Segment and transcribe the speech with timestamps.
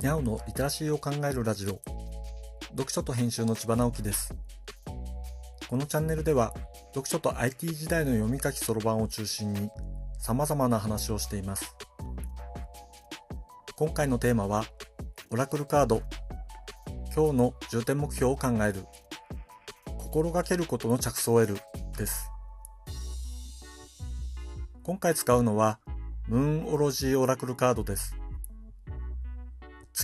[0.00, 1.80] にゃおのリテラシーを考えるラジオ。
[2.70, 4.34] 読書と編集の千葉直樹です。
[5.68, 6.54] このチャンネルでは
[6.94, 9.70] 読書と IT 時代の読み書きそろばんを中心に
[10.18, 11.76] 様々な話をしています。
[13.76, 14.64] 今回のテーマは
[15.30, 16.02] オラクルカード。
[17.14, 18.84] 今日の重点目標を考える。
[19.98, 21.60] 心がけることの着想を得る。
[22.00, 22.30] です。
[24.82, 25.78] 今回使うのは
[26.26, 28.16] ムーンオロジーオラクルカードです。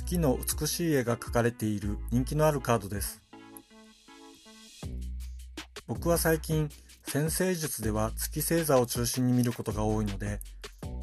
[0.06, 3.20] 月の美しい絵が描かれている人気のあるカードです。
[5.88, 6.68] 僕は最近
[7.02, 10.38] 先生術では月星座を中心に見ることが多いので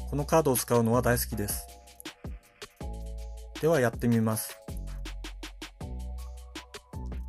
[0.08, 1.66] このカードを使うのは大好きです。
[3.60, 4.58] ではやってみます。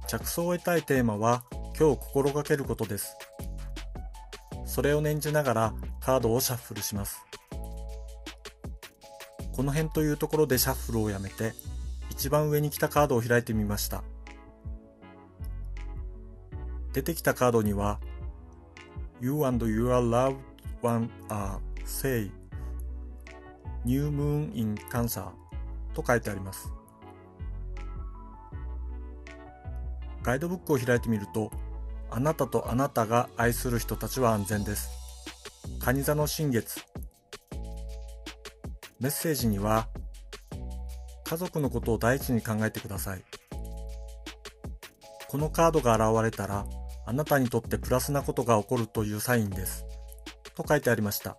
[0.07, 1.43] 着想を得たいテーマは
[1.77, 3.17] 今日心がけることです。
[4.65, 7.25] それを念じながらカードをシャッフルします。
[9.55, 11.53] この辺というところでシャッフルをやめて
[12.09, 14.03] 一番上に来たカードを開いてみました。
[16.91, 17.99] 出てきたカードには
[19.21, 20.35] You and your loved
[20.81, 22.29] one are say
[23.85, 25.29] New Moon in Cancer
[25.93, 26.69] と書いてあります。
[30.21, 31.49] ガイドブックを開いてみると
[32.11, 34.89] あなたとあなたが愛する人たちは安全です。
[35.79, 36.81] 蟹座の新月
[38.99, 39.87] メッセージには
[41.25, 43.23] 家族のことを第一に考えてください。
[45.27, 46.65] このカードが現れたら
[47.05, 49.85] あなたにとってプラスなことが起こるというサインです。
[50.55, 51.35] と書いてありました。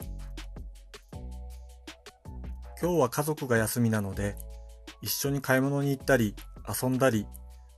[2.81, 4.37] 今日は家族が休みなので
[5.01, 6.37] 一緒に買い物に行ったり
[6.69, 7.27] 遊んだり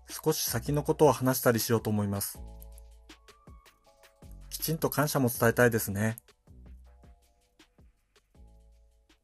[0.09, 2.41] 少し先のことを話したりしようと思います。
[4.51, 6.17] きちんと感謝も伝えたいですね。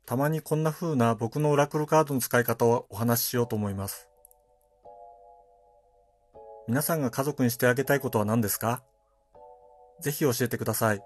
[0.07, 4.09] たまにこんな風な僕のオラクルカードの使い方をお話ししようと思います。
[6.69, 8.83] 皆さんが家族にしてあげたいことは何ですか？
[10.01, 11.01] ぜひ教えてください。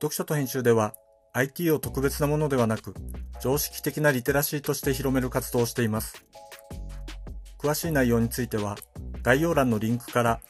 [0.00, 0.94] 読書と編集では
[1.32, 2.94] IT を特別なものではなく
[3.40, 6.24] 常識的なリテラシーとして広める活動をしています。
[7.58, 8.76] 詳しい内容については
[9.22, 10.40] 概要欄のリンクから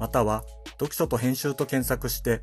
[0.00, 0.42] または
[0.72, 2.42] 読書と編集と検索して